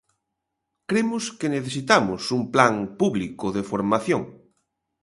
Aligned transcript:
Cremos 0.89 1.23
que 1.39 1.53
necesitamos 1.55 2.21
un 2.37 2.43
plan 2.53 2.73
público 2.99 3.45
de 3.55 3.63
formación. 3.71 4.21